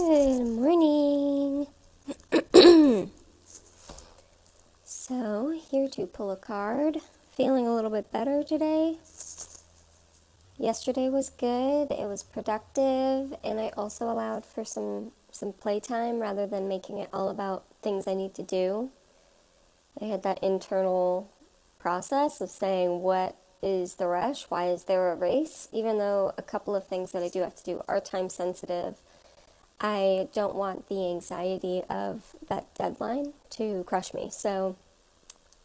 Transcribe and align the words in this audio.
Good 0.00 0.46
morning. 0.46 1.66
so, 4.82 5.60
here 5.70 5.88
to 5.88 6.06
pull 6.06 6.30
a 6.30 6.36
card. 6.36 7.00
Feeling 7.36 7.66
a 7.66 7.74
little 7.74 7.90
bit 7.90 8.10
better 8.10 8.42
today. 8.42 8.96
Yesterday 10.56 11.10
was 11.10 11.28
good. 11.28 11.90
It 11.90 12.08
was 12.08 12.22
productive, 12.22 13.34
and 13.44 13.60
I 13.60 13.72
also 13.76 14.10
allowed 14.10 14.46
for 14.46 14.64
some 14.64 15.12
some 15.30 15.52
playtime 15.52 16.18
rather 16.18 16.46
than 16.46 16.66
making 16.66 16.96
it 16.96 17.10
all 17.12 17.28
about 17.28 17.64
things 17.82 18.08
I 18.08 18.14
need 18.14 18.34
to 18.36 18.42
do. 18.42 18.88
I 20.00 20.06
had 20.06 20.22
that 20.22 20.42
internal 20.42 21.30
process 21.78 22.40
of 22.40 22.48
saying 22.48 23.02
what 23.02 23.36
is 23.62 23.96
the 23.96 24.06
rush? 24.06 24.44
Why 24.44 24.70
is 24.70 24.84
there 24.84 25.12
a 25.12 25.14
race? 25.14 25.68
Even 25.72 25.98
though 25.98 26.32
a 26.38 26.42
couple 26.42 26.74
of 26.74 26.86
things 26.86 27.12
that 27.12 27.22
I 27.22 27.28
do 27.28 27.40
have 27.40 27.54
to 27.56 27.64
do 27.64 27.82
are 27.86 28.00
time 28.00 28.30
sensitive, 28.30 28.96
I 29.80 30.28
don't 30.34 30.54
want 30.54 30.88
the 30.88 31.08
anxiety 31.08 31.82
of 31.88 32.36
that 32.48 32.72
deadline 32.74 33.32
to 33.50 33.82
crush 33.84 34.12
me. 34.12 34.28
So 34.30 34.76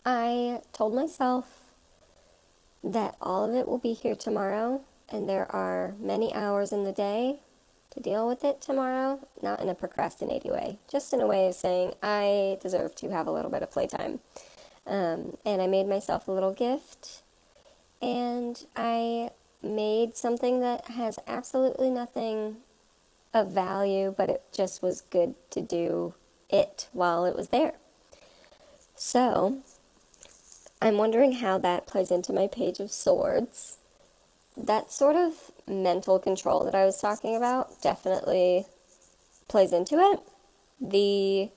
I 0.06 0.62
told 0.72 0.96
myself 0.96 1.62
that 2.84 3.16
all 3.22 3.44
of 3.44 3.56
it 3.56 3.68
will 3.68 3.80
be 3.80 3.94
here 3.94 4.16
tomorrow, 4.16 4.82
and 5.10 5.28
there 5.28 5.52
are 5.54 5.96
many 6.00 6.34
hours 6.34 6.72
in 6.72 6.84
the 6.84 6.92
day 6.92 7.40
to 7.92 8.00
deal 8.00 8.28
with 8.28 8.44
it 8.44 8.62
tomorrow, 8.62 9.20
not 9.42 9.60
in 9.60 9.70
a 9.70 9.76
procrastinating 9.76 10.52
way, 10.52 10.78
just 10.90 11.14
in 11.14 11.22
a 11.22 11.28
way 11.28 11.48
of 11.48 11.56
saying 11.56 11.94
I 12.04 12.58
deserve 12.62 12.96
to 12.96 13.10
have 13.10 13.28
a 13.28 13.32
little 13.32 13.52
bit 13.52 13.64
of 13.64 13.72
playtime. 13.72 14.20
Um, 14.86 15.38
and 15.46 15.62
I 15.62 15.68
made 15.68 15.88
myself 15.88 16.28
a 16.28 16.32
little 16.32 16.54
gift 16.54 17.24
and 18.02 18.64
I 18.76 19.32
made 19.64 20.16
something 20.16 20.60
that 20.60 20.86
has 20.92 21.18
absolutely 21.26 21.90
nothing 21.90 22.58
of 23.36 23.52
value, 23.52 24.16
but 24.18 24.30
it 24.30 24.44
just 24.54 24.82
was 24.82 25.02
good 25.02 25.36
to 25.52 25.62
do 25.62 26.16
it 26.50 26.88
while 26.94 27.26
it 27.26 27.36
was 27.36 27.50
there. 27.50 27.74
So, 28.96 29.60
I'm 30.82 30.98
wondering 30.98 31.34
how 31.34 31.58
that 31.58 31.86
plays 31.86 32.12
into 32.12 32.32
my 32.32 32.48
page 32.48 32.80
of 32.80 32.92
swords. 32.92 33.78
That 34.56 34.90
sort 34.90 35.18
of 35.18 35.52
mental 35.68 36.18
control 36.18 36.64
that 36.64 36.74
I 36.74 36.86
was 36.86 37.00
talking 37.02 37.36
about 37.36 37.82
definitely 37.82 38.66
plays 39.50 39.74
into 39.74 39.96
it. 40.00 40.20
The 40.80 41.50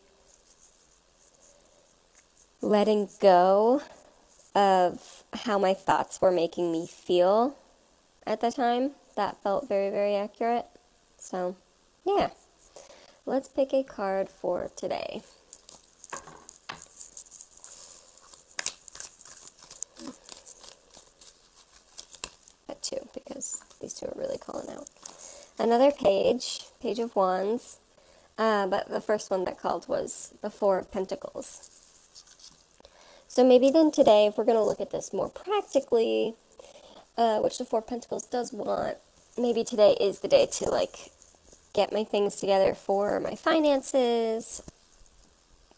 letting 2.61 3.09
go 3.21 3.83
of 4.53 5.23
how 5.33 5.59
my 5.61 5.75
thoughts 5.75 6.21
were 6.21 6.33
making 6.33 6.73
me 6.73 6.89
feel 6.89 7.57
at 8.27 8.41
the 8.41 8.51
time. 8.51 8.93
That 9.15 9.41
felt 9.43 9.69
very, 9.69 9.91
very 9.91 10.17
accurate. 10.17 10.67
So, 11.19 11.57
yeah. 12.09 12.31
Let's 13.27 13.49
pick 13.49 13.75
a 13.75 13.83
card 13.83 14.31
for 14.31 14.71
today. 14.75 15.23
Got 22.67 22.83
two 22.83 23.09
because 23.13 23.63
these 23.81 23.93
two 23.93 24.07
are 24.07 24.15
really 24.17 24.39
calling 24.39 24.71
out. 24.71 24.89
Another 25.59 25.91
page, 25.91 26.63
page 26.81 26.99
of 26.99 27.15
wands, 27.15 27.77
uh, 28.39 28.67
but 28.67 28.89
the 28.89 29.03
first 29.03 29.31
one 29.31 29.45
that 29.45 29.61
called 29.61 29.87
was 29.89 30.33
the 30.41 30.51
Four 30.51 30.79
of 30.79 30.91
Pentacles. 30.91 31.71
So 33.27 33.45
maybe 33.45 33.71
then 33.71 33.91
today, 33.91 34.27
if 34.27 34.39
we're 34.39 34.45
going 34.45 34.57
to 34.57 34.65
look 34.65 34.81
at 34.81 34.91
this 34.91 35.13
more 35.13 35.29
practically, 35.29 36.35
uh, 37.19 37.41
which 37.41 37.59
the 37.59 37.67
Four 37.67 37.81
of 37.81 37.87
Pentacles 37.87 38.25
does 38.25 38.53
want, 38.53 38.97
maybe 39.37 39.63
today 39.63 39.95
is 40.01 40.21
the 40.21 40.29
day 40.29 40.47
to 40.53 40.71
like 40.71 41.11
get 41.79 41.93
my 41.93 42.03
things 42.03 42.35
together 42.35 42.75
for 42.75 43.21
my 43.21 43.37
finances, 43.37 44.65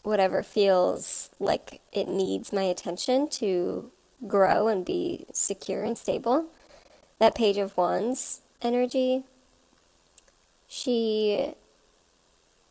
whatever 0.01 0.41
feels 0.41 1.29
like 1.39 1.79
it 1.93 2.07
needs 2.07 2.51
my 2.51 2.63
attention 2.63 3.29
to 3.29 3.91
grow 4.27 4.67
and 4.67 4.83
be 4.83 5.27
secure 5.31 5.83
and 5.83 5.95
stable. 5.95 6.47
That 7.19 7.35
Page 7.35 7.57
of 7.57 7.77
Wands 7.77 8.41
energy, 8.63 9.25
she 10.67 11.53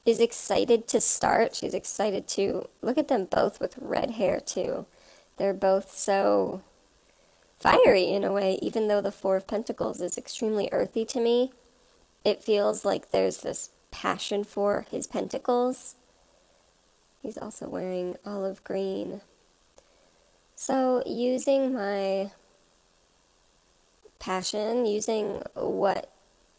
is 0.04 0.18
excited 0.18 0.88
to 0.88 1.00
start. 1.00 1.54
She's 1.54 1.72
excited 1.72 2.26
to 2.30 2.68
look 2.82 2.98
at 2.98 3.06
them 3.06 3.26
both 3.26 3.60
with 3.60 3.78
red 3.80 4.10
hair, 4.12 4.40
too. 4.40 4.86
They're 5.36 5.54
both 5.54 5.96
so 5.96 6.62
fiery 7.60 8.10
in 8.10 8.24
a 8.24 8.32
way, 8.32 8.58
even 8.60 8.88
though 8.88 9.00
the 9.00 9.12
Four 9.12 9.36
of 9.36 9.46
Pentacles 9.46 10.00
is 10.00 10.18
extremely 10.18 10.68
earthy 10.72 11.04
to 11.04 11.20
me. 11.20 11.52
It 12.24 12.42
feels 12.42 12.84
like 12.84 13.10
there's 13.10 13.38
this 13.38 13.70
passion 13.90 14.44
for 14.44 14.86
his 14.90 15.06
pentacles. 15.06 15.96
He's 17.22 17.38
also 17.38 17.68
wearing 17.68 18.16
olive 18.24 18.62
green. 18.64 19.20
So, 20.54 21.02
using 21.06 21.72
my 21.72 22.32
passion, 24.18 24.84
using 24.86 25.42
what 25.54 26.10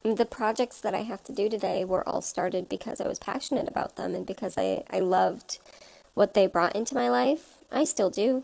the 0.03 0.25
projects 0.25 0.81
that 0.81 0.95
I 0.95 1.03
have 1.03 1.23
to 1.25 1.31
do 1.31 1.47
today 1.47 1.85
were 1.85 2.07
all 2.07 2.21
started 2.21 2.67
because 2.67 2.99
I 2.99 3.07
was 3.07 3.19
passionate 3.19 3.67
about 3.67 3.95
them 3.95 4.15
and 4.15 4.25
because 4.25 4.57
I, 4.57 4.83
I 4.89 4.99
loved 4.99 5.59
what 6.15 6.33
they 6.33 6.47
brought 6.47 6.75
into 6.75 6.95
my 6.95 7.09
life. 7.09 7.59
I 7.71 7.83
still 7.83 8.09
do. 8.09 8.43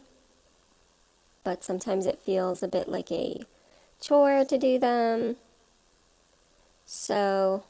But 1.44 1.64
sometimes 1.64 2.06
it 2.06 2.20
feels 2.20 2.62
a 2.62 2.68
bit 2.68 2.88
like 2.88 3.12
a 3.12 3.42
chore 4.00 4.46
to 4.46 4.58
do 4.58 4.78
them. 4.78 5.38
So 6.90 7.66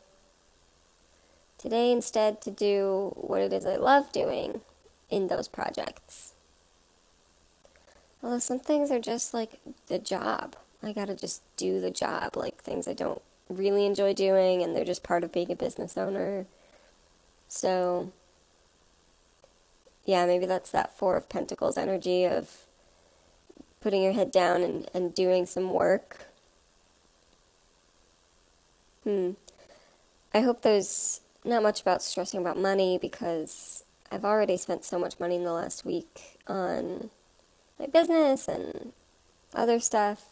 today, 1.58 1.92
instead, 1.92 2.40
to 2.42 2.52
do 2.52 3.14
what 3.16 3.42
it 3.42 3.52
is 3.52 3.66
I 3.66 3.76
love 3.76 4.12
doing 4.12 4.62
in 5.10 5.28
those 5.28 5.48
projects. 5.48 6.34
Although 8.22 8.38
some 8.38 8.60
things 8.60 8.92
are 8.92 9.00
just 9.00 9.34
like 9.34 9.60
the 9.88 9.98
job. 9.98 10.56
I 10.84 10.94
gotta 10.94 11.16
just 11.16 11.42
do 11.58 11.82
the 11.82 11.90
job, 11.90 12.38
like 12.38 12.62
things 12.62 12.88
I 12.88 12.94
don't 12.94 13.24
really 13.50 13.88
enjoy 13.88 14.14
doing 14.14 14.62
and 14.62 14.76
they're 14.76 14.86
just 14.86 15.02
part 15.02 15.24
of 15.24 15.32
being 15.32 15.52
a 15.52 15.56
business 15.56 15.98
owner. 15.98 16.46
So, 17.48 18.12
yeah, 20.06 20.28
maybe 20.28 20.46
that's 20.46 20.70
that 20.70 20.96
Four 20.96 21.18
of 21.18 21.28
Pentacles 21.28 21.76
energy 21.76 22.26
of 22.26 22.66
putting 23.82 24.04
your 24.04 24.14
head 24.14 24.32
down 24.32 24.62
and, 24.62 24.88
and 24.94 25.16
doing 25.16 25.48
some 25.48 25.74
work. 25.74 26.27
Hmm. 29.08 29.32
I 30.34 30.42
hope 30.42 30.64
there's 30.64 31.22
not 31.46 31.64
much 31.64 31.80
about 31.80 32.04
stressing 32.04 32.42
about 32.42 32.58
money 32.58 32.98
because 33.02 33.86
I've 34.12 34.26
already 34.26 34.58
spent 34.58 34.84
so 34.84 35.00
much 35.00 35.18
money 35.18 35.38
in 35.38 35.46
the 35.46 35.54
last 35.54 35.86
week 35.86 36.40
on 36.46 37.10
my 37.80 37.86
business 37.86 38.50
and 38.50 38.92
other 39.56 39.80
stuff 39.80 40.26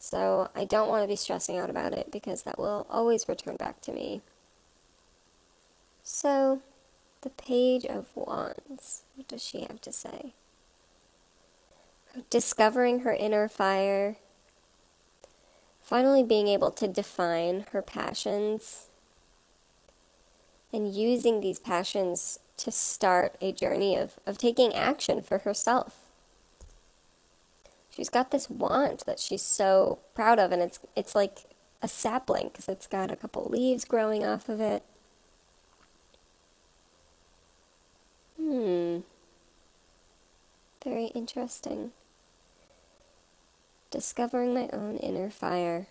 so 0.00 0.50
I 0.56 0.64
don't 0.64 0.88
want 0.88 1.04
to 1.04 1.08
be 1.08 1.14
stressing 1.14 1.56
out 1.56 1.70
about 1.70 1.92
it 1.92 2.10
because 2.10 2.42
that 2.42 2.58
will 2.58 2.84
always 2.90 3.28
return 3.28 3.54
back 3.54 3.80
to 3.82 3.92
me. 3.92 4.22
So, 6.02 6.62
the 7.20 7.30
Page 7.30 7.84
of 7.84 8.08
Wands. 8.16 9.04
What 9.14 9.28
does 9.28 9.44
she 9.44 9.60
have 9.60 9.80
to 9.82 9.92
say? 9.92 10.32
Discovering 12.28 13.00
her 13.00 13.12
inner 13.12 13.48
fire. 13.48 14.16
Finally 15.88 16.22
being 16.22 16.48
able 16.48 16.70
to 16.70 16.86
define 16.86 17.64
her 17.72 17.80
passions. 17.80 18.88
And 20.72 20.94
using 20.94 21.40
these 21.40 21.58
passions 21.58 22.40
to 22.58 22.70
start 22.70 23.36
a 23.40 23.52
journey 23.52 23.96
of, 23.96 24.20
of 24.26 24.36
taking 24.36 24.74
action 24.74 25.22
for 25.22 25.38
herself 25.38 26.08
she's 27.98 28.08
got 28.08 28.30
this 28.30 28.48
wand 28.48 29.02
that 29.06 29.18
she's 29.18 29.42
so 29.42 29.98
proud 30.14 30.38
of, 30.38 30.52
and 30.52 30.62
it's 30.62 30.78
it's 30.94 31.16
like 31.16 31.46
a 31.82 31.88
sapling 31.88 32.48
because 32.48 32.68
it's 32.68 32.86
got 32.86 33.10
a 33.10 33.16
couple 33.16 33.44
leaves 33.46 33.84
growing 33.84 34.24
off 34.24 34.48
of 34.48 34.60
it. 34.60 34.84
Hmm. 38.40 39.00
Very 40.84 41.06
interesting. 41.06 41.90
Discovering 43.90 44.52
my 44.52 44.68
own 44.72 44.96
inner 44.98 45.30
fire 45.30 45.86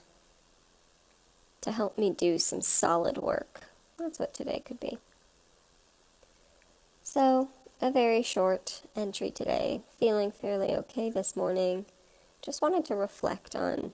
to 1.62 1.72
help 1.72 1.98
me 1.98 2.10
do 2.12 2.38
some 2.38 2.62
solid 2.62 3.18
work. 3.18 3.64
That's 3.98 4.20
what 4.20 4.34
today 4.34 4.62
could 4.64 4.80
be. 4.80 5.00
So, 7.02 7.50
a 7.82 7.92
very 7.92 8.22
short 8.22 8.82
entry 8.96 9.32
today. 9.32 9.82
Feeling 10.00 10.32
fairly 10.32 10.76
okay 10.76 11.10
this 11.10 11.36
morning 11.36 11.86
just 12.42 12.62
wanted 12.62 12.86
to 12.86 12.96
reflect 12.96 13.56
on 13.56 13.94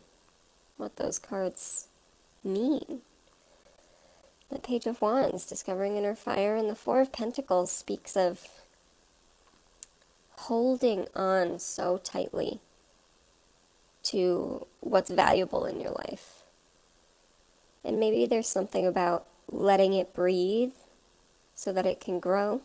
what 0.78 0.98
those 0.98 1.18
cards 1.20 1.88
mean. 2.44 3.02
The 4.52 4.60
Page 4.60 4.86
of 4.86 5.02
Wands, 5.02 5.46
discovering 5.46 5.98
inner 5.98 6.16
fire, 6.16 6.56
and 6.56 6.70
the 6.70 6.76
Four 6.76 7.02
of 7.02 7.12
Pentacles 7.12 7.72
speaks 7.72 8.16
of 8.16 8.48
holding 10.32 11.08
on 11.16 11.58
so 11.58 11.98
tightly 11.98 12.60
to 14.04 14.68
what's 14.80 15.10
valuable 15.10 15.66
in 15.66 15.80
your 15.80 15.92
life. 15.92 16.44
And 17.84 18.00
maybe 18.00 18.26
there's 18.26 18.48
something 18.48 18.86
about 18.86 19.26
letting 19.52 19.94
it 19.94 20.14
breathe 20.14 20.74
so 21.56 21.74
that 21.74 21.86
it 21.86 22.00
can 22.00 22.20
grow. 22.20 22.62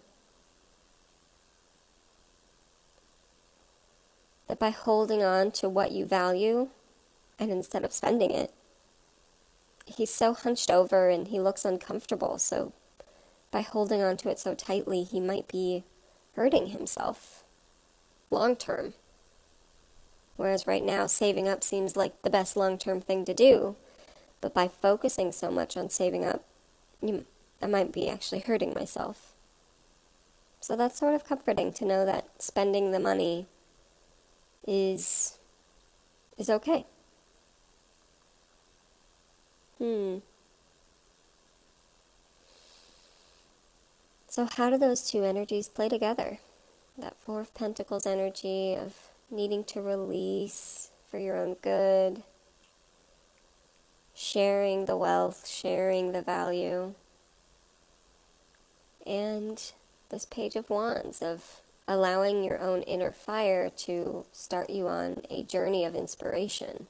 That 4.46 4.58
by 4.58 4.70
holding 4.70 5.22
on 5.22 5.50
to 5.52 5.68
what 5.68 5.92
you 5.92 6.06
value 6.06 6.68
and 7.38 7.50
instead 7.50 7.84
of 7.84 7.92
spending 7.92 8.30
it, 8.30 8.52
he's 9.86 10.12
so 10.12 10.34
hunched 10.34 10.70
over 10.70 11.08
and 11.08 11.28
he 11.28 11.40
looks 11.40 11.64
uncomfortable. 11.64 12.38
So 12.38 12.72
by 13.50 13.62
holding 13.62 14.02
on 14.02 14.16
to 14.18 14.30
it 14.30 14.38
so 14.38 14.54
tightly, 14.54 15.02
he 15.02 15.20
might 15.20 15.48
be 15.48 15.84
hurting 16.34 16.68
himself 16.68 17.44
long 18.30 18.56
term. 18.56 18.94
Whereas 20.38 20.68
right 20.68 20.84
now, 20.84 21.08
saving 21.08 21.48
up 21.48 21.64
seems 21.64 21.96
like 21.96 22.22
the 22.22 22.30
best 22.30 22.56
long 22.56 22.78
term 22.78 23.00
thing 23.00 23.24
to 23.24 23.34
do. 23.34 23.74
But 24.40 24.54
by 24.54 24.68
focusing 24.68 25.32
so 25.32 25.50
much 25.50 25.76
on 25.76 25.90
saving 25.90 26.24
up, 26.24 26.44
you, 27.02 27.26
I 27.60 27.66
might 27.66 27.92
be 27.92 28.08
actually 28.08 28.38
hurting 28.38 28.72
myself. 28.72 29.32
So 30.60 30.76
that's 30.76 30.96
sort 30.96 31.16
of 31.16 31.24
comforting 31.24 31.72
to 31.72 31.84
know 31.84 32.06
that 32.06 32.28
spending 32.38 32.92
the 32.92 33.00
money 33.00 33.46
is 34.64 35.38
is 36.36 36.48
okay. 36.48 36.86
Hmm. 39.78 40.18
So, 44.28 44.46
how 44.56 44.70
do 44.70 44.78
those 44.78 45.02
two 45.02 45.24
energies 45.24 45.66
play 45.66 45.88
together? 45.88 46.38
That 46.96 47.16
Four 47.16 47.40
of 47.40 47.54
Pentacles 47.54 48.06
energy 48.06 48.76
of 48.76 48.94
needing 49.30 49.64
to 49.64 49.80
release 49.80 50.90
for 51.10 51.18
your 51.18 51.36
own 51.36 51.54
good, 51.62 52.22
sharing 54.14 54.86
the 54.86 54.96
wealth, 54.96 55.46
sharing 55.46 56.12
the 56.12 56.22
value, 56.22 56.94
and 59.06 59.72
this 60.10 60.24
Page 60.24 60.56
of 60.56 60.70
Wands 60.70 61.22
of 61.22 61.60
allowing 61.86 62.44
your 62.44 62.60
own 62.60 62.82
inner 62.82 63.10
fire 63.10 63.70
to 63.70 64.26
start 64.32 64.68
you 64.68 64.86
on 64.86 65.22
a 65.30 65.42
journey 65.42 65.84
of 65.84 65.94
inspiration. 65.94 66.86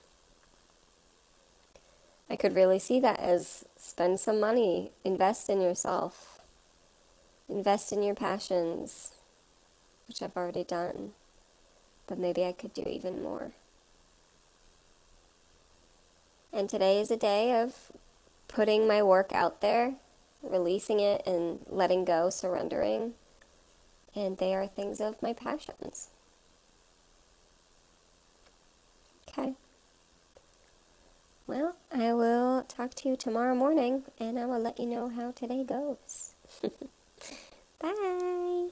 I 2.29 2.37
could 2.37 2.55
really 2.55 2.79
see 2.79 3.01
that 3.01 3.21
as 3.21 3.65
spend 3.77 4.21
some 4.21 4.41
money, 4.41 4.91
invest 5.05 5.49
in 5.49 5.61
yourself, 5.61 6.41
invest 7.49 7.93
in 7.93 8.03
your 8.03 8.15
passions, 8.15 9.13
which 10.07 10.21
I've 10.21 10.37
already 10.37 10.65
done, 10.65 11.13
but 12.09 12.19
maybe 12.19 12.45
I 12.45 12.53
could 12.53 12.75
do 12.75 12.83
even 12.83 13.23
more. 13.23 13.53
And 16.53 16.69
today 16.69 17.01
is 17.01 17.11
a 17.11 17.17
day 17.17 17.61
of 17.61 17.93
putting 18.49 18.89
my 18.89 19.03
work 19.03 19.33
out 19.33 19.61
there, 19.61 19.95
releasing 20.43 20.99
it 20.99 21.23
and 21.27 21.61
letting 21.69 22.05
go, 22.05 22.31
surrendering. 22.31 23.13
And 24.17 24.39
they 24.39 24.55
are 24.55 24.67
things 24.67 25.01
of 25.01 25.23
my 25.23 25.35
passions. 25.35 26.09
Okay. 29.29 29.53
Well, 31.47 31.77
I 31.93 32.13
will 32.15 32.63
talk 32.63 32.95
to 32.95 33.09
you 33.09 33.17
tomorrow 33.17 33.55
morning 33.55 34.05
and 34.19 34.39
I 34.39 34.47
will 34.47 34.59
let 34.59 34.81
you 34.81 34.87
know 34.87 35.09
how 35.09 35.31
today 35.31 35.65
goes. 35.65 36.33
Bye. 37.79 38.69